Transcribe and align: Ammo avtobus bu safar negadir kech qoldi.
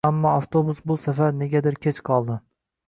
Ammo 0.09 0.29
avtobus 0.37 0.79
bu 0.91 0.97
safar 1.03 1.37
negadir 1.43 1.81
kech 1.87 2.03
qoldi. 2.11 2.43